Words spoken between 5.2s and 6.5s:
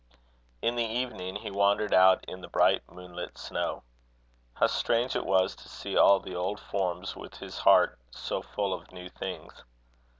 was to see all the